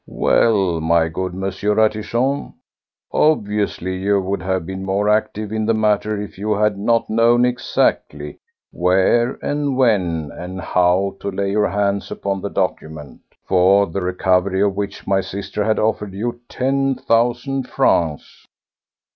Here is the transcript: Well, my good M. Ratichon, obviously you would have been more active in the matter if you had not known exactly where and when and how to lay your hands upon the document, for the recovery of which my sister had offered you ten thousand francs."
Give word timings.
Well, 0.07 0.81
my 0.81 1.09
good 1.09 1.33
M. 1.35 1.43
Ratichon, 1.43 2.55
obviously 3.11 3.97
you 3.97 4.19
would 4.19 4.41
have 4.41 4.65
been 4.65 4.83
more 4.83 5.07
active 5.09 5.51
in 5.51 5.67
the 5.67 5.75
matter 5.75 6.19
if 6.19 6.39
you 6.39 6.55
had 6.55 6.75
not 6.75 7.07
known 7.07 7.45
exactly 7.45 8.39
where 8.71 9.37
and 9.45 9.77
when 9.77 10.31
and 10.35 10.59
how 10.59 11.17
to 11.19 11.29
lay 11.29 11.51
your 11.51 11.69
hands 11.69 12.09
upon 12.09 12.41
the 12.41 12.49
document, 12.49 13.21
for 13.47 13.85
the 13.85 14.01
recovery 14.01 14.63
of 14.63 14.75
which 14.75 15.05
my 15.05 15.21
sister 15.21 15.63
had 15.63 15.77
offered 15.77 16.15
you 16.15 16.39
ten 16.49 16.95
thousand 16.95 17.67
francs." 17.67 18.47